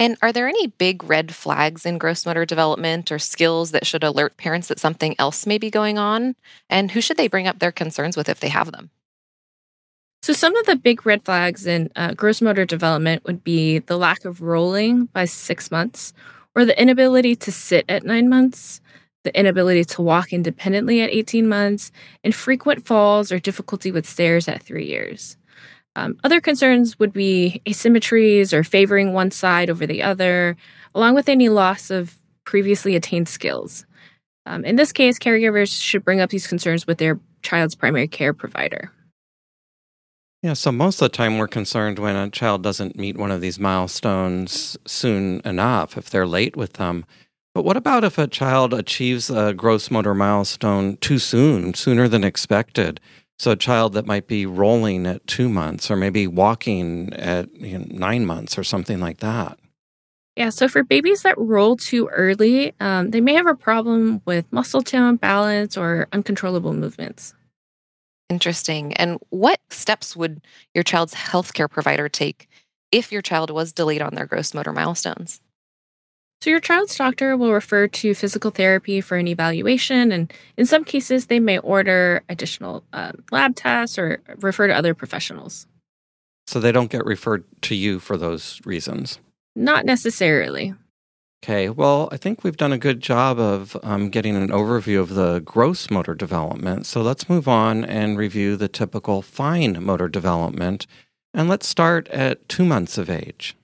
And 0.00 0.16
are 0.22 0.32
there 0.32 0.48
any 0.48 0.68
big 0.68 1.04
red 1.04 1.34
flags 1.34 1.84
in 1.84 1.98
gross 1.98 2.24
motor 2.24 2.46
development 2.46 3.12
or 3.12 3.18
skills 3.18 3.70
that 3.72 3.86
should 3.86 4.02
alert 4.02 4.38
parents 4.38 4.68
that 4.68 4.80
something 4.80 5.14
else 5.18 5.46
may 5.46 5.58
be 5.58 5.70
going 5.70 5.98
on? 5.98 6.36
And 6.70 6.90
who 6.90 7.02
should 7.02 7.18
they 7.18 7.28
bring 7.28 7.46
up 7.46 7.58
their 7.58 7.70
concerns 7.70 8.16
with 8.16 8.26
if 8.26 8.40
they 8.40 8.48
have 8.48 8.72
them? 8.72 8.88
So, 10.22 10.32
some 10.32 10.56
of 10.56 10.64
the 10.64 10.76
big 10.76 11.04
red 11.04 11.22
flags 11.22 11.66
in 11.66 11.90
uh, 11.96 12.14
gross 12.14 12.40
motor 12.40 12.64
development 12.64 13.24
would 13.24 13.44
be 13.44 13.78
the 13.78 13.98
lack 13.98 14.24
of 14.24 14.40
rolling 14.40 15.04
by 15.06 15.26
six 15.26 15.70
months, 15.70 16.14
or 16.54 16.64
the 16.64 16.80
inability 16.80 17.36
to 17.36 17.52
sit 17.52 17.84
at 17.86 18.04
nine 18.04 18.28
months, 18.28 18.80
the 19.24 19.38
inability 19.38 19.84
to 19.84 20.02
walk 20.02 20.32
independently 20.32 21.02
at 21.02 21.10
18 21.10 21.46
months, 21.46 21.92
and 22.24 22.34
frequent 22.34 22.86
falls 22.86 23.30
or 23.30 23.38
difficulty 23.38 23.92
with 23.92 24.06
stairs 24.06 24.48
at 24.48 24.62
three 24.62 24.86
years. 24.86 25.36
Um, 25.96 26.18
other 26.22 26.40
concerns 26.40 26.98
would 26.98 27.12
be 27.12 27.60
asymmetries 27.66 28.52
or 28.52 28.62
favoring 28.62 29.12
one 29.12 29.30
side 29.30 29.70
over 29.70 29.86
the 29.86 30.02
other, 30.02 30.56
along 30.94 31.14
with 31.14 31.28
any 31.28 31.48
loss 31.48 31.90
of 31.90 32.16
previously 32.44 32.96
attained 32.96 33.28
skills. 33.28 33.86
Um, 34.46 34.64
in 34.64 34.76
this 34.76 34.92
case, 34.92 35.18
caregivers 35.18 35.80
should 35.80 36.04
bring 36.04 36.20
up 36.20 36.30
these 36.30 36.46
concerns 36.46 36.86
with 36.86 36.98
their 36.98 37.20
child's 37.42 37.74
primary 37.74 38.08
care 38.08 38.32
provider. 38.32 38.90
Yeah, 40.42 40.54
so 40.54 40.72
most 40.72 41.02
of 41.02 41.10
the 41.10 41.16
time 41.16 41.36
we're 41.36 41.48
concerned 41.48 41.98
when 41.98 42.16
a 42.16 42.30
child 42.30 42.62
doesn't 42.62 42.96
meet 42.96 43.18
one 43.18 43.30
of 43.30 43.42
these 43.42 43.58
milestones 43.58 44.78
soon 44.86 45.42
enough, 45.44 45.98
if 45.98 46.08
they're 46.08 46.26
late 46.26 46.56
with 46.56 46.74
them. 46.74 47.04
But 47.54 47.64
what 47.64 47.76
about 47.76 48.04
if 48.04 48.16
a 48.16 48.26
child 48.26 48.72
achieves 48.72 49.28
a 49.28 49.52
gross 49.52 49.90
motor 49.90 50.14
milestone 50.14 50.96
too 50.98 51.18
soon, 51.18 51.74
sooner 51.74 52.08
than 52.08 52.24
expected? 52.24 53.00
So 53.40 53.52
a 53.52 53.56
child 53.56 53.94
that 53.94 54.04
might 54.04 54.26
be 54.26 54.44
rolling 54.44 55.06
at 55.06 55.26
two 55.26 55.48
months 55.48 55.90
or 55.90 55.96
maybe 55.96 56.26
walking 56.26 57.10
at 57.14 57.50
you 57.54 57.78
know, 57.78 57.86
nine 57.88 58.26
months 58.26 58.58
or 58.58 58.62
something 58.62 59.00
like 59.00 59.20
that. 59.20 59.58
Yeah, 60.36 60.50
so 60.50 60.68
for 60.68 60.84
babies 60.84 61.22
that 61.22 61.38
roll 61.38 61.78
too 61.78 62.08
early, 62.08 62.74
um, 62.80 63.12
they 63.12 63.22
may 63.22 63.32
have 63.32 63.46
a 63.46 63.54
problem 63.54 64.20
with 64.26 64.52
muscle 64.52 64.82
tone, 64.82 65.16
balance, 65.16 65.78
or 65.78 66.06
uncontrollable 66.12 66.74
movements. 66.74 67.32
Interesting. 68.28 68.92
And 68.98 69.18
what 69.30 69.58
steps 69.70 70.14
would 70.14 70.42
your 70.74 70.84
child's 70.84 71.14
healthcare 71.14 71.70
provider 71.70 72.10
take 72.10 72.46
if 72.92 73.10
your 73.10 73.22
child 73.22 73.48
was 73.48 73.72
delayed 73.72 74.02
on 74.02 74.16
their 74.16 74.26
gross 74.26 74.52
motor 74.52 74.74
milestones? 74.74 75.40
So, 76.42 76.48
your 76.48 76.60
child's 76.60 76.96
doctor 76.96 77.36
will 77.36 77.52
refer 77.52 77.86
to 77.86 78.14
physical 78.14 78.50
therapy 78.50 79.02
for 79.02 79.18
an 79.18 79.28
evaluation, 79.28 80.10
and 80.10 80.32
in 80.56 80.64
some 80.64 80.84
cases, 80.84 81.26
they 81.26 81.38
may 81.38 81.58
order 81.58 82.22
additional 82.30 82.82
um, 82.94 83.22
lab 83.30 83.56
tests 83.56 83.98
or 83.98 84.22
refer 84.38 84.66
to 84.66 84.74
other 84.74 84.94
professionals. 84.94 85.66
So, 86.46 86.58
they 86.58 86.72
don't 86.72 86.90
get 86.90 87.04
referred 87.04 87.44
to 87.62 87.74
you 87.74 87.98
for 87.98 88.16
those 88.16 88.58
reasons? 88.64 89.20
Not 89.54 89.84
necessarily. 89.84 90.72
Okay, 91.44 91.68
well, 91.68 92.08
I 92.10 92.16
think 92.16 92.42
we've 92.42 92.56
done 92.56 92.72
a 92.72 92.78
good 92.78 93.02
job 93.02 93.38
of 93.38 93.76
um, 93.82 94.08
getting 94.08 94.34
an 94.34 94.48
overview 94.48 94.98
of 94.98 95.10
the 95.10 95.40
gross 95.40 95.90
motor 95.90 96.14
development. 96.14 96.86
So, 96.86 97.02
let's 97.02 97.28
move 97.28 97.48
on 97.48 97.84
and 97.84 98.16
review 98.16 98.56
the 98.56 98.68
typical 98.68 99.20
fine 99.20 99.84
motor 99.84 100.08
development. 100.08 100.86
And 101.34 101.50
let's 101.50 101.66
start 101.66 102.08
at 102.08 102.48
two 102.48 102.64
months 102.64 102.96
of 102.96 103.10
age. 103.10 103.56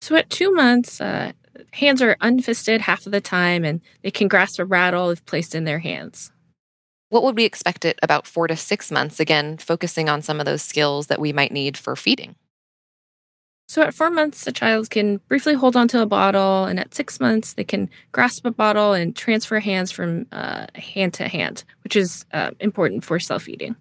So, 0.00 0.16
at 0.16 0.30
two 0.30 0.52
months, 0.52 1.00
uh, 1.00 1.32
hands 1.72 2.02
are 2.02 2.16
unfisted 2.20 2.82
half 2.82 3.06
of 3.06 3.12
the 3.12 3.20
time 3.20 3.64
and 3.64 3.80
they 4.02 4.10
can 4.10 4.28
grasp 4.28 4.58
a 4.58 4.64
rattle 4.64 5.10
if 5.10 5.24
placed 5.26 5.54
in 5.54 5.64
their 5.64 5.78
hands. 5.78 6.32
What 7.08 7.22
would 7.24 7.36
we 7.36 7.44
expect 7.44 7.84
at 7.84 7.98
about 8.02 8.26
four 8.26 8.46
to 8.48 8.56
six 8.56 8.90
months? 8.90 9.20
Again, 9.20 9.58
focusing 9.58 10.08
on 10.08 10.22
some 10.22 10.40
of 10.40 10.46
those 10.46 10.62
skills 10.62 11.08
that 11.08 11.20
we 11.20 11.32
might 11.32 11.52
need 11.52 11.76
for 11.76 11.94
feeding. 11.94 12.36
So, 13.68 13.82
at 13.82 13.94
four 13.94 14.10
months, 14.10 14.46
a 14.46 14.52
child 14.52 14.90
can 14.90 15.18
briefly 15.28 15.54
hold 15.54 15.76
onto 15.76 15.98
a 15.98 16.06
bottle, 16.06 16.64
and 16.64 16.78
at 16.78 16.94
six 16.94 17.20
months, 17.20 17.54
they 17.54 17.64
can 17.64 17.88
grasp 18.12 18.44
a 18.44 18.50
bottle 18.50 18.92
and 18.92 19.16
transfer 19.16 19.60
hands 19.60 19.90
from 19.90 20.26
uh, 20.30 20.66
hand 20.74 21.14
to 21.14 21.28
hand, 21.28 21.64
which 21.84 21.96
is 21.96 22.26
uh, 22.32 22.50
important 22.60 23.04
for 23.04 23.18
self 23.18 23.44
feeding. 23.44 23.76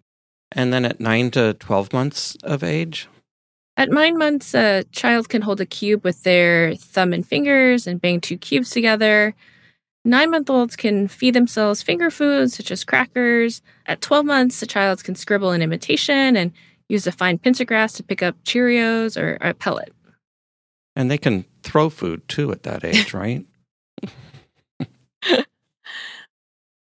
And 0.51 0.71
then 0.71 0.85
at 0.85 1.00
nine 1.00 1.31
to 1.31 1.55
12 1.55 1.93
months 1.93 2.38
of 2.43 2.63
age? 2.63 3.07
At 3.81 3.89
nine 3.89 4.15
months, 4.15 4.53
a 4.53 4.83
child 4.91 5.27
can 5.27 5.41
hold 5.41 5.59
a 5.59 5.65
cube 5.65 6.03
with 6.03 6.21
their 6.21 6.75
thumb 6.75 7.13
and 7.13 7.25
fingers 7.25 7.88
and 7.88 8.00
bang 8.00 8.21
two 8.21 8.38
cubes 8.38 8.69
together. 8.69 9.33
Nine 10.05 10.29
month 10.29 10.51
olds 10.51 10.75
can 10.75 11.07
feed 11.07 11.33
themselves 11.33 11.81
finger 11.81 12.11
foods 12.11 12.55
such 12.55 12.69
as 12.69 12.83
crackers. 12.83 13.63
At 13.88 14.00
12 14.00 14.23
months, 14.23 14.61
a 14.61 14.67
child 14.67 15.03
can 15.03 15.15
scribble 15.15 15.50
an 15.50 15.63
imitation 15.63 16.38
and 16.38 16.51
use 16.89 17.07
a 17.07 17.11
fine 17.11 17.39
pincer 17.39 17.65
grasp 17.65 17.97
to 17.97 18.03
pick 18.03 18.21
up 18.21 18.35
Cheerios 18.43 19.19
or 19.19 19.39
a 19.41 19.55
pellet. 19.55 19.91
And 20.95 21.09
they 21.09 21.17
can 21.17 21.45
throw 21.63 21.89
food 21.89 22.27
too 22.27 22.51
at 22.51 22.61
that 22.61 22.85
age, 22.85 23.13
right? 23.15 23.47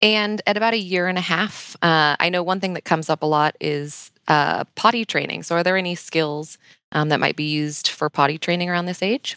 and 0.00 0.40
at 0.46 0.56
about 0.56 0.74
a 0.74 0.78
year 0.78 1.08
and 1.08 1.18
a 1.18 1.22
half, 1.22 1.74
uh, 1.82 2.14
I 2.20 2.28
know 2.28 2.44
one 2.44 2.60
thing 2.60 2.74
that 2.74 2.84
comes 2.84 3.10
up 3.10 3.24
a 3.24 3.26
lot 3.26 3.56
is 3.60 4.12
uh, 4.28 4.64
potty 4.74 5.04
training. 5.04 5.42
So, 5.42 5.56
are 5.56 5.62
there 5.62 5.76
any 5.76 5.94
skills 5.94 6.58
um, 6.94 7.08
that 7.10 7.20
might 7.20 7.36
be 7.36 7.44
used 7.44 7.88
for 7.88 8.08
potty 8.08 8.38
training 8.38 8.70
around 8.70 8.86
this 8.86 9.02
age? 9.02 9.36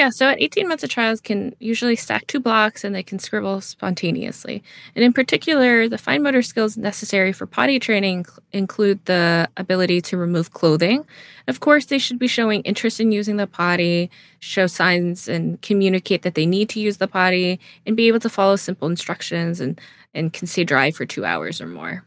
Yeah, 0.00 0.08
so 0.08 0.28
at 0.30 0.40
18 0.40 0.66
months, 0.66 0.82
a 0.82 0.88
child 0.88 1.22
can 1.24 1.54
usually 1.58 1.94
stack 1.94 2.26
two 2.26 2.40
blocks 2.40 2.84
and 2.84 2.94
they 2.94 3.02
can 3.02 3.18
scribble 3.18 3.60
spontaneously. 3.60 4.62
And 4.94 5.04
in 5.04 5.12
particular, 5.12 5.90
the 5.90 5.98
fine 5.98 6.22
motor 6.22 6.40
skills 6.40 6.78
necessary 6.78 7.34
for 7.34 7.44
potty 7.44 7.78
training 7.78 8.24
include 8.52 9.04
the 9.04 9.50
ability 9.58 10.00
to 10.02 10.16
remove 10.16 10.52
clothing. 10.52 11.04
Of 11.48 11.60
course, 11.60 11.84
they 11.84 11.98
should 11.98 12.18
be 12.18 12.28
showing 12.28 12.62
interest 12.62 12.98
in 12.98 13.12
using 13.12 13.36
the 13.36 13.46
potty, 13.46 14.10
show 14.38 14.66
signs 14.66 15.28
and 15.28 15.60
communicate 15.60 16.22
that 16.22 16.34
they 16.34 16.46
need 16.46 16.70
to 16.70 16.80
use 16.80 16.96
the 16.96 17.08
potty, 17.08 17.60
and 17.84 17.94
be 17.94 18.08
able 18.08 18.20
to 18.20 18.30
follow 18.30 18.56
simple 18.56 18.88
instructions 18.88 19.60
and, 19.60 19.78
and 20.14 20.32
can 20.32 20.46
stay 20.46 20.64
dry 20.64 20.92
for 20.92 21.04
two 21.04 21.26
hours 21.26 21.60
or 21.60 21.66
more. 21.66 22.04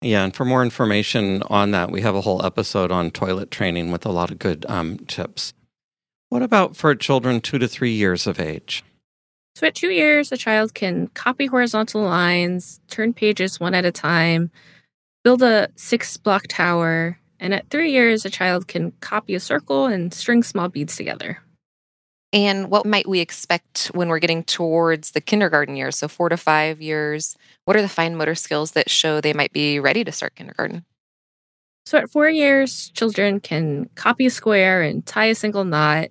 Yeah, 0.00 0.24
and 0.24 0.34
for 0.34 0.44
more 0.44 0.62
information 0.62 1.42
on 1.50 1.72
that, 1.72 1.90
we 1.90 2.02
have 2.02 2.14
a 2.14 2.20
whole 2.20 2.44
episode 2.44 2.92
on 2.92 3.10
toilet 3.10 3.50
training 3.50 3.90
with 3.90 4.06
a 4.06 4.12
lot 4.12 4.30
of 4.30 4.38
good 4.38 4.64
um, 4.68 4.98
tips. 4.98 5.52
What 6.28 6.42
about 6.42 6.76
for 6.76 6.94
children 6.94 7.40
two 7.40 7.58
to 7.58 7.66
three 7.66 7.92
years 7.92 8.26
of 8.26 8.38
age? 8.38 8.84
So, 9.56 9.66
at 9.66 9.74
two 9.74 9.90
years, 9.90 10.30
a 10.30 10.36
child 10.36 10.74
can 10.74 11.08
copy 11.08 11.46
horizontal 11.46 12.02
lines, 12.02 12.80
turn 12.88 13.12
pages 13.12 13.58
one 13.58 13.74
at 13.74 13.84
a 13.84 13.90
time, 13.90 14.52
build 15.24 15.42
a 15.42 15.68
six 15.74 16.16
block 16.16 16.44
tower, 16.48 17.18
and 17.40 17.52
at 17.52 17.68
three 17.68 17.90
years, 17.90 18.24
a 18.24 18.30
child 18.30 18.68
can 18.68 18.92
copy 19.00 19.34
a 19.34 19.40
circle 19.40 19.86
and 19.86 20.14
string 20.14 20.44
small 20.44 20.68
beads 20.68 20.96
together. 20.96 21.42
And 22.32 22.70
what 22.70 22.84
might 22.84 23.08
we 23.08 23.20
expect 23.20 23.86
when 23.94 24.08
we're 24.08 24.18
getting 24.18 24.44
towards 24.44 25.12
the 25.12 25.20
kindergarten 25.20 25.76
years? 25.76 25.96
So, 25.96 26.08
four 26.08 26.28
to 26.28 26.36
five 26.36 26.80
years. 26.80 27.36
What 27.64 27.76
are 27.76 27.82
the 27.82 27.88
fine 27.88 28.16
motor 28.16 28.34
skills 28.34 28.72
that 28.72 28.90
show 28.90 29.20
they 29.20 29.32
might 29.32 29.52
be 29.52 29.80
ready 29.80 30.04
to 30.04 30.12
start 30.12 30.34
kindergarten? 30.34 30.84
So, 31.86 31.96
at 31.96 32.10
four 32.10 32.28
years, 32.28 32.90
children 32.90 33.40
can 33.40 33.88
copy 33.94 34.26
a 34.26 34.30
square 34.30 34.82
and 34.82 35.06
tie 35.06 35.26
a 35.26 35.34
single 35.34 35.64
knot. 35.64 36.08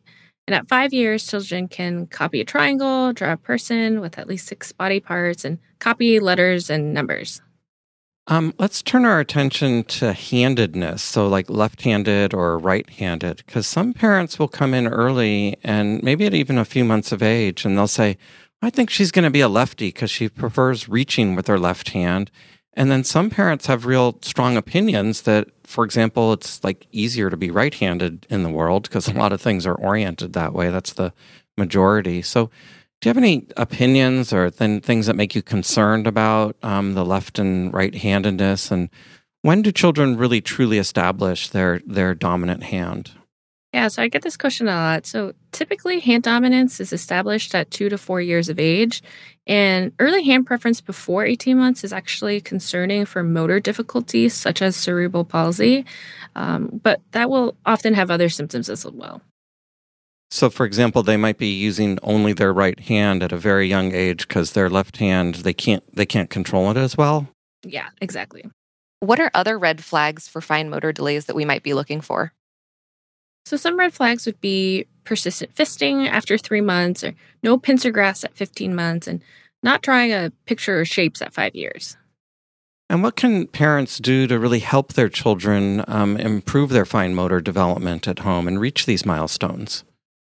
And 0.47 0.55
at 0.55 0.67
five 0.67 0.91
years, 0.91 1.27
children 1.27 1.67
can 1.67 2.07
copy 2.07 2.41
a 2.41 2.45
triangle, 2.45 3.13
draw 3.13 3.33
a 3.33 3.37
person 3.37 3.99
with 3.99 4.17
at 4.17 4.27
least 4.27 4.47
six 4.47 4.71
body 4.71 4.99
parts, 4.99 5.45
and 5.45 5.59
copy 5.79 6.19
letters 6.19 6.69
and 6.69 6.93
numbers. 6.93 7.41
Um, 8.29 8.53
let's 8.59 8.81
turn 8.81 9.05
our 9.05 9.21
attention 9.21 9.85
to 9.85 10.11
handedness, 10.11 11.01
so 11.01 11.29
like 11.29 11.49
left 11.49 11.83
handed 11.83 12.33
or 12.33 12.57
right 12.57 12.89
handed, 12.89 13.37
because 13.45 13.65
some 13.65 13.93
parents 13.93 14.37
will 14.37 14.49
come 14.49 14.73
in 14.73 14.85
early 14.85 15.55
and 15.63 16.03
maybe 16.03 16.25
at 16.25 16.33
even 16.33 16.57
a 16.57 16.65
few 16.65 16.83
months 16.83 17.13
of 17.13 17.23
age, 17.23 17.63
and 17.63 17.77
they'll 17.77 17.87
say, 17.87 18.17
I 18.61 18.69
think 18.69 18.89
she's 18.89 19.11
going 19.11 19.23
to 19.23 19.29
be 19.31 19.39
a 19.39 19.47
lefty 19.47 19.89
because 19.89 20.11
she 20.11 20.27
prefers 20.27 20.89
reaching 20.89 21.35
with 21.35 21.47
her 21.47 21.57
left 21.57 21.89
hand. 21.89 22.29
And 22.73 22.91
then 22.91 23.05
some 23.05 23.29
parents 23.29 23.67
have 23.67 23.85
real 23.85 24.19
strong 24.21 24.57
opinions 24.57 25.21
that, 25.21 25.47
for 25.63 25.85
example, 25.85 26.33
it's 26.33 26.61
like 26.65 26.85
easier 26.91 27.29
to 27.29 27.37
be 27.37 27.49
right 27.49 27.73
handed 27.73 28.27
in 28.29 28.43
the 28.43 28.49
world 28.49 28.83
because 28.83 29.07
a 29.07 29.13
lot 29.13 29.31
of 29.31 29.39
things 29.39 29.65
are 29.65 29.75
oriented 29.75 30.33
that 30.33 30.53
way. 30.53 30.69
That's 30.69 30.93
the 30.93 31.13
majority. 31.57 32.21
So, 32.21 32.49
do 32.99 33.07
you 33.07 33.09
have 33.09 33.17
any 33.17 33.47
opinions 33.57 34.33
or 34.33 34.49
then 34.49 34.81
things 34.81 35.05
that 35.05 35.15
make 35.15 35.35
you 35.35 35.41
concerned 35.41 36.07
about 36.07 36.55
um, 36.63 36.93
the 36.93 37.05
left 37.05 37.37
and 37.37 37.71
right 37.73 37.93
handedness? 37.93 38.71
And 38.71 38.89
when 39.43 39.61
do 39.61 39.71
children 39.71 40.17
really 40.17 40.41
truly 40.41 40.79
establish 40.79 41.49
their 41.49 41.81
their 41.85 42.15
dominant 42.15 42.63
hand? 42.63 43.11
Yeah, 43.73 43.89
so 43.89 44.01
I 44.01 44.07
get 44.07 44.23
this 44.23 44.37
question 44.37 44.67
a 44.67 44.71
lot. 44.71 45.05
So 45.05 45.33
typically, 45.51 45.99
hand 45.99 46.23
dominance 46.23 46.79
is 46.79 46.91
established 46.91 47.53
at 47.53 47.69
two 47.69 47.89
to 47.89 47.97
four 47.97 48.19
years 48.21 48.49
of 48.49 48.57
age, 48.57 49.03
and 49.45 49.91
early 49.99 50.23
hand 50.23 50.47
preference 50.47 50.81
before 50.81 51.25
18 51.25 51.57
months 51.57 51.83
is 51.83 51.93
actually 51.93 52.41
concerning 52.41 53.05
for 53.05 53.21
motor 53.21 53.59
difficulties 53.59 54.33
such 54.33 54.61
as 54.63 54.75
cerebral 54.75 55.25
palsy, 55.25 55.85
um, 56.35 56.79
but 56.81 57.01
that 57.11 57.29
will 57.29 57.55
often 57.65 57.93
have 57.93 58.09
other 58.09 58.29
symptoms 58.29 58.69
as 58.69 58.85
well. 58.85 59.21
So, 60.29 60.49
for 60.49 60.65
example, 60.65 61.03
they 61.03 61.17
might 61.17 61.37
be 61.37 61.53
using 61.53 61.97
only 62.03 62.33
their 62.33 62.53
right 62.53 62.79
hand 62.79 63.23
at 63.23 63.31
a 63.31 63.37
very 63.37 63.67
young 63.67 63.93
age 63.93 64.27
because 64.27 64.51
their 64.51 64.69
left 64.69 64.97
hand 64.97 65.35
they 65.35 65.53
can't 65.53 65.83
they 65.95 66.05
can't 66.05 66.29
control 66.29 66.69
it 66.69 66.77
as 66.77 66.97
well. 66.97 67.27
Yeah, 67.63 67.89
exactly. 68.01 68.43
What 68.99 69.19
are 69.19 69.31
other 69.33 69.57
red 69.57 69.83
flags 69.83 70.27
for 70.27 70.41
fine 70.41 70.69
motor 70.69 70.91
delays 70.91 71.25
that 71.25 71.35
we 71.35 71.45
might 71.45 71.63
be 71.63 71.73
looking 71.73 72.01
for? 72.01 72.33
So, 73.45 73.55
some 73.55 73.79
red 73.79 73.93
flags 73.93 74.25
would 74.25 74.41
be 74.41 74.87
persistent 75.05 75.55
fisting 75.55 76.07
after 76.09 76.37
three 76.37 76.59
months, 76.59 77.03
or 77.03 77.15
no 77.41 77.57
pincer 77.57 77.91
grasp 77.91 78.25
at 78.25 78.35
15 78.35 78.75
months, 78.75 79.07
and 79.07 79.21
not 79.63 79.81
drawing 79.81 80.11
a 80.11 80.33
picture 80.45 80.81
of 80.81 80.87
shapes 80.87 81.21
at 81.21 81.33
five 81.33 81.55
years. 81.55 81.95
And 82.89 83.03
what 83.03 83.15
can 83.15 83.47
parents 83.47 83.97
do 83.97 84.27
to 84.27 84.39
really 84.39 84.59
help 84.59 84.93
their 84.93 85.09
children 85.09 85.83
um, 85.87 86.17
improve 86.17 86.69
their 86.69 86.85
fine 86.85 87.15
motor 87.15 87.39
development 87.39 88.07
at 88.07 88.19
home 88.19 88.47
and 88.47 88.59
reach 88.59 88.85
these 88.85 89.05
milestones? 89.05 89.83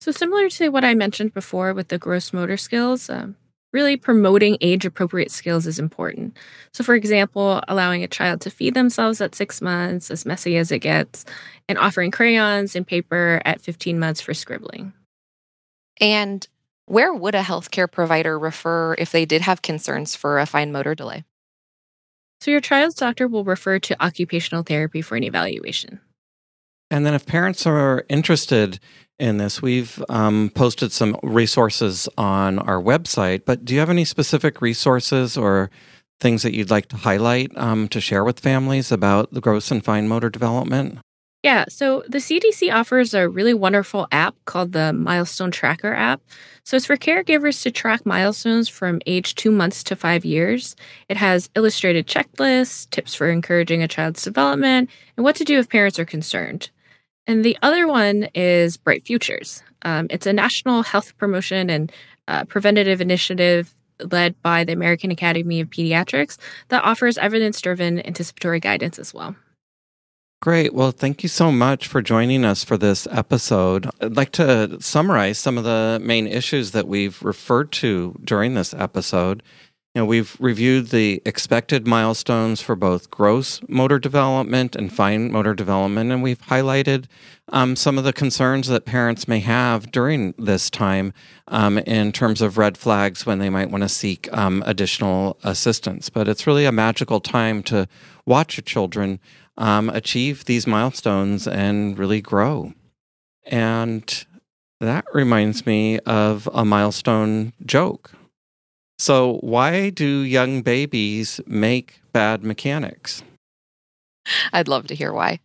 So, 0.04 0.12
similar 0.12 0.50
to 0.50 0.68
what 0.68 0.84
I 0.84 0.96
mentioned 0.96 1.34
before 1.34 1.74
with 1.74 1.88
the 1.88 1.98
gross 1.98 2.34
motor 2.34 2.58
skills, 2.58 3.10
um, 3.10 3.38
really 3.72 3.96
promoting 3.96 4.58
age 4.60 4.86
appropriate 4.86 5.32
skills 5.32 5.66
is 5.66 5.80
important. 5.80 6.36
So, 6.74 6.84
for 6.84 6.94
example, 6.94 7.64
allowing 7.70 8.04
a 8.04 8.10
child 8.10 8.42
to 8.42 8.50
feed 8.50 8.74
themselves 8.74 9.22
at 9.22 9.34
six 9.34 9.62
months, 9.62 10.12
as 10.12 10.26
messy 10.26 10.58
as 10.58 10.74
it 10.74 10.80
gets, 10.80 11.24
and 11.70 11.78
offering 11.78 12.12
crayons 12.12 12.76
and 12.76 12.86
paper 12.86 13.42
at 13.46 13.62
15 13.62 13.98
months 13.98 14.20
for 14.20 14.34
scribbling. 14.34 14.92
And 16.02 16.46
where 16.86 17.14
would 17.14 17.34
a 17.34 17.42
healthcare 17.42 17.90
provider 17.90 18.38
refer 18.38 18.96
if 18.96 19.14
they 19.14 19.24
did 19.24 19.44
have 19.44 19.62
concerns 19.62 20.18
for 20.18 20.38
a 20.38 20.46
fine 20.46 20.74
motor 20.74 20.96
delay? 20.96 21.24
So, 22.42 22.52
your 22.52 22.60
child's 22.60 22.96
doctor 22.96 23.26
will 23.26 23.46
refer 23.46 23.80
to 23.80 24.04
occupational 24.04 24.64
therapy 24.64 25.02
for 25.02 25.16
an 25.16 25.24
evaluation. 25.24 26.02
And 26.94 27.08
then, 27.08 27.16
if 27.16 27.26
parents 27.26 27.66
are 27.66 28.06
interested 28.08 28.80
in 29.18 29.38
this, 29.38 29.64
we've 29.64 30.00
um, 30.10 30.52
posted 30.54 30.92
some 30.92 31.18
resources 31.24 32.08
on 32.20 32.60
our 32.60 32.80
website. 32.80 33.46
But 33.46 33.66
do 33.66 33.74
you 33.74 33.80
have 33.80 33.90
any 33.90 34.06
specific 34.06 34.62
resources 34.62 35.36
or 35.36 35.72
things 36.22 36.44
that 36.44 36.54
you'd 36.54 36.70
like 36.70 36.90
to 36.90 36.98
highlight 36.98 37.52
um, 37.58 37.88
to 37.88 38.00
share 38.00 38.24
with 38.24 38.40
families 38.40 38.92
about 38.92 39.34
the 39.34 39.42
gross 39.42 39.72
and 39.72 39.84
fine 39.84 40.08
motor 40.08 40.30
development? 40.30 41.00
Yeah, 41.42 41.66
so 41.68 42.04
the 42.08 42.20
CDC 42.20 42.72
offers 42.72 43.16
a 43.16 43.28
really 43.28 43.56
wonderful 43.56 44.08
app 44.12 44.36
called 44.46 44.72
the 44.74 44.94
Milestone 44.94 45.50
Tracker 45.50 45.96
app. 45.96 46.22
So 46.64 46.78
it's 46.78 46.86
for 46.86 46.96
caregivers 46.96 47.64
to 47.64 47.72
track 47.72 48.06
milestones 48.06 48.70
from 48.70 49.02
age 49.08 49.34
two 49.34 49.52
months 49.52 49.84
to 49.86 49.96
five 49.96 50.24
years. 50.24 50.76
It 51.10 51.18
has 51.18 51.50
illustrated 51.56 52.06
checklists, 52.06 52.88
tips 52.92 53.16
for 53.16 53.30
encouraging 53.30 53.82
a 53.82 53.88
child's 53.88 54.24
development, 54.24 54.92
and 55.18 55.24
what 55.24 55.36
to 55.38 55.44
do 55.44 55.58
if 55.58 55.70
parents 55.70 55.98
are 55.98 56.06
concerned. 56.06 56.70
And 57.28 57.44
the 57.44 57.58
other 57.62 57.88
one 57.88 58.28
is 58.36 58.78
Bright 58.78 59.06
Futures. 59.06 59.64
Um, 59.84 60.08
it's 60.10 60.26
a 60.26 60.34
national 60.34 60.84
health 60.84 61.18
promotion 61.18 61.70
and 61.70 61.92
uh, 62.28 62.46
preventative 62.46 63.02
initiative 63.02 63.74
led 64.12 64.42
by 64.42 64.64
the 64.64 64.74
American 64.74 65.12
Academy 65.12 65.62
of 65.62 65.70
Pediatrics 65.70 66.38
that 66.70 66.84
offers 66.84 67.18
evidence 67.18 67.62
driven 67.62 68.06
anticipatory 68.06 68.60
guidance 68.60 69.00
as 69.00 69.14
well. 69.14 69.36
Great. 70.42 70.74
Well, 70.74 70.92
thank 70.92 71.24
you 71.24 71.30
so 71.30 71.54
much 71.54 71.88
for 71.88 72.02
joining 72.02 72.44
us 72.44 72.66
for 72.66 72.78
this 72.78 73.08
episode. 73.10 73.90
I'd 74.02 74.18
like 74.18 74.32
to 74.34 74.78
summarize 74.82 75.40
some 75.40 75.58
of 75.58 75.64
the 75.64 76.02
main 76.04 76.28
issues 76.28 76.72
that 76.72 76.86
we've 76.86 77.22
referred 77.24 77.72
to 77.74 78.20
during 78.22 78.54
this 78.54 78.74
episode. 78.74 79.42
You 79.94 80.02
know, 80.02 80.06
we've 80.08 80.36
reviewed 80.40 80.88
the 80.88 81.22
expected 81.24 81.86
milestones 81.86 82.64
for 82.64 82.76
both 82.76 83.12
gross 83.12 83.62
motor 83.68 84.00
development 84.00 84.76
and 84.76 84.92
fine 84.92 85.32
motor 85.32 85.54
development, 85.54 86.12
and 86.12 86.24
we've 86.24 86.42
highlighted 86.42 87.06
um, 87.50 87.76
some 87.76 88.00
of 88.00 88.04
the 88.04 88.12
concerns 88.12 88.68
that 88.70 88.86
parents 88.86 89.28
may 89.28 89.40
have 89.42 89.92
during 89.92 90.34
this 90.40 90.72
time 90.72 91.14
um, 91.48 91.78
in 91.78 92.12
terms 92.12 92.42
of 92.42 92.58
red 92.58 92.76
flags 92.76 93.28
when 93.28 93.38
they 93.38 93.52
might 93.52 93.70
want 93.70 93.84
to 93.84 93.90
seek 93.90 94.36
um, 94.36 94.64
additional 94.66 95.38
assistance. 95.44 96.10
But 96.10 96.28
it's 96.28 96.48
really 96.48 96.66
a 96.66 96.72
magical 96.72 97.20
time 97.20 97.62
to 97.64 97.88
watch 98.26 98.58
your 98.58 98.64
children 98.64 99.20
um, 99.60 99.92
achieve 99.92 100.46
these 100.46 100.66
milestones 100.66 101.48
and 101.48 102.00
really 102.00 102.20
grow. 102.20 102.74
And 103.46 104.26
that 104.80 105.06
reminds 105.14 105.68
me 105.68 106.00
of 106.00 106.50
a 106.52 106.66
milestone 106.66 107.54
joke. 107.64 108.10
So, 109.04 109.40
why 109.42 109.90
do 109.90 110.20
young 110.22 110.62
babies 110.62 111.42
make 111.46 112.00
bad 112.14 112.42
mechanics? 112.42 113.22
I'd 114.54 114.70
love 114.70 114.88
to 114.88 114.96
hear 114.96 115.12
why. 115.12 115.42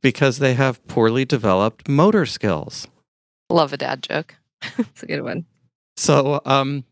Because 0.00 0.38
they 0.38 0.54
have 0.54 0.86
poorly 0.86 1.24
developed 1.24 1.88
motor 1.88 2.24
skills. 2.24 2.86
Love 3.50 3.72
a 3.72 3.76
dad 3.76 4.04
joke. 4.04 4.36
It's 4.78 5.02
a 5.02 5.06
good 5.06 5.22
one. 5.22 5.44
So, 5.96 6.40
um, 6.44 6.84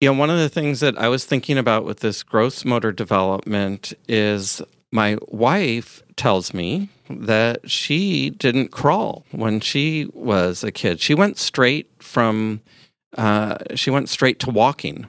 you 0.00 0.08
know, 0.08 0.18
one 0.18 0.28
of 0.28 0.40
the 0.40 0.48
things 0.48 0.80
that 0.80 0.98
I 0.98 1.06
was 1.06 1.24
thinking 1.24 1.56
about 1.56 1.84
with 1.84 2.00
this 2.00 2.24
gross 2.24 2.64
motor 2.64 2.90
development 2.90 3.92
is 4.08 4.60
my 4.90 5.18
wife 5.28 6.02
tells 6.16 6.52
me 6.52 6.88
that 7.08 7.70
she 7.70 8.30
didn't 8.30 8.72
crawl 8.72 9.24
when 9.30 9.60
she 9.60 10.10
was 10.14 10.64
a 10.64 10.72
kid. 10.72 10.98
She 10.98 11.14
went 11.14 11.38
straight 11.38 11.88
from 12.00 12.60
uh, 13.16 13.58
she 13.76 13.90
went 13.90 14.08
straight 14.08 14.40
to 14.40 14.50
walking, 14.50 15.06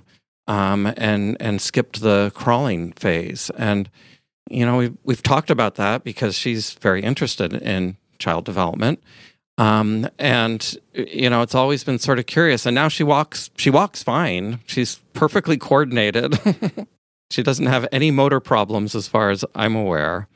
um, 0.49 0.93
and 0.97 1.37
and 1.39 1.61
skipped 1.61 2.01
the 2.01 2.31
crawling 2.35 2.91
phase. 2.93 3.49
And 3.57 3.89
you 4.49 4.65
know 4.65 4.77
we've 4.77 4.97
we've 5.03 5.23
talked 5.23 5.49
about 5.49 5.75
that 5.75 6.03
because 6.03 6.35
she's 6.35 6.73
very 6.73 7.01
interested 7.01 7.53
in 7.53 7.95
child 8.17 8.43
development. 8.43 9.01
Um, 9.57 10.09
and 10.17 10.77
you 10.93 11.29
know, 11.29 11.41
it's 11.41 11.55
always 11.55 11.83
been 11.83 11.99
sort 11.99 12.19
of 12.19 12.25
curious. 12.25 12.65
And 12.65 12.75
now 12.75 12.87
she 12.87 13.03
walks, 13.03 13.49
she 13.57 13.69
walks 13.69 14.01
fine. 14.01 14.59
She's 14.65 14.95
perfectly 15.13 15.57
coordinated. 15.57 16.39
She 17.31 17.43
doesn't 17.43 17.67
have 17.67 17.87
any 17.91 18.11
motor 18.11 18.39
problems 18.39 18.95
as 18.95 19.07
far 19.07 19.29
as 19.29 19.45
I'm 19.53 19.75
aware. 19.75 20.27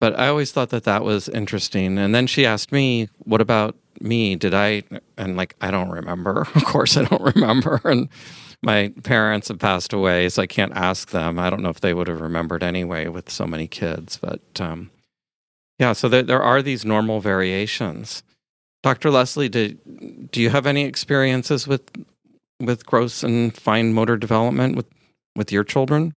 But 0.00 0.18
I 0.18 0.28
always 0.28 0.52
thought 0.52 0.70
that 0.70 0.84
that 0.84 1.04
was 1.04 1.28
interesting. 1.28 1.98
And 1.98 2.14
then 2.14 2.26
she 2.26 2.46
asked 2.46 2.72
me, 2.72 3.08
What 3.18 3.40
about 3.40 3.76
me? 4.00 4.36
Did 4.36 4.54
I? 4.54 4.82
And 5.16 5.36
like, 5.36 5.54
I 5.60 5.70
don't 5.70 5.90
remember. 5.90 6.46
Of 6.54 6.64
course, 6.64 6.96
I 6.96 7.04
don't 7.04 7.34
remember. 7.34 7.80
And 7.84 8.08
my 8.62 8.92
parents 9.04 9.48
have 9.48 9.58
passed 9.58 9.92
away, 9.92 10.28
so 10.28 10.42
I 10.42 10.46
can't 10.46 10.72
ask 10.74 11.10
them. 11.10 11.38
I 11.38 11.48
don't 11.48 11.62
know 11.62 11.68
if 11.68 11.80
they 11.80 11.94
would 11.94 12.08
have 12.08 12.20
remembered 12.20 12.62
anyway 12.62 13.06
with 13.06 13.30
so 13.30 13.46
many 13.46 13.68
kids. 13.68 14.18
But 14.20 14.42
um, 14.60 14.90
yeah, 15.78 15.92
so 15.92 16.08
there, 16.08 16.22
there 16.24 16.42
are 16.42 16.60
these 16.60 16.84
normal 16.84 17.20
variations. 17.20 18.24
Dr. 18.82 19.10
Leslie, 19.10 19.48
do, 19.48 19.74
do 20.30 20.40
you 20.40 20.50
have 20.50 20.66
any 20.66 20.84
experiences 20.84 21.66
with 21.66 21.82
with 22.60 22.84
gross 22.84 23.22
and 23.22 23.56
fine 23.56 23.92
motor 23.92 24.16
development 24.16 24.76
with 24.76 24.86
with 25.36 25.52
your 25.52 25.64
children? 25.64 26.12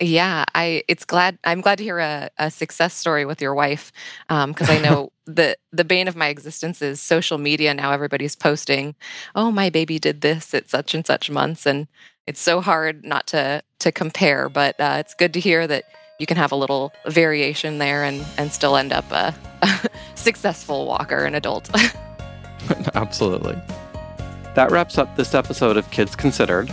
Yeah, 0.00 0.44
I 0.54 0.84
it's 0.86 1.04
glad 1.04 1.38
I'm 1.42 1.60
glad 1.60 1.78
to 1.78 1.84
hear 1.84 1.98
a, 1.98 2.30
a 2.38 2.50
success 2.50 2.94
story 2.94 3.24
with 3.24 3.42
your 3.42 3.54
wife 3.54 3.92
because 4.28 4.68
um, 4.68 4.76
I 4.76 4.78
know 4.82 5.10
the 5.26 5.56
the 5.72 5.84
bane 5.84 6.06
of 6.06 6.14
my 6.14 6.28
existence 6.28 6.80
is 6.82 7.00
social 7.00 7.36
media. 7.36 7.74
Now 7.74 7.90
everybody's 7.90 8.36
posting, 8.36 8.94
"Oh, 9.34 9.50
my 9.50 9.70
baby 9.70 9.98
did 9.98 10.20
this 10.20 10.54
at 10.54 10.70
such 10.70 10.94
and 10.94 11.04
such 11.04 11.30
months," 11.30 11.66
and 11.66 11.88
it's 12.28 12.40
so 12.40 12.60
hard 12.60 13.04
not 13.04 13.26
to 13.28 13.62
to 13.80 13.90
compare. 13.90 14.48
But 14.48 14.78
uh, 14.80 14.98
it's 15.00 15.14
good 15.14 15.34
to 15.34 15.40
hear 15.40 15.66
that 15.66 15.84
you 16.20 16.26
can 16.26 16.36
have 16.36 16.52
a 16.52 16.56
little 16.56 16.92
variation 17.06 17.78
there 17.78 18.04
and 18.04 18.24
and 18.36 18.52
still 18.52 18.76
end 18.76 18.92
up 18.92 19.10
a, 19.10 19.34
a 19.62 19.80
successful 20.14 20.86
walker, 20.86 21.24
an 21.24 21.34
adult. 21.34 21.70
Absolutely. 22.94 23.60
That 24.54 24.70
wraps 24.70 24.96
up 24.96 25.16
this 25.16 25.34
episode 25.34 25.76
of 25.76 25.90
Kids 25.90 26.14
Considered. 26.14 26.72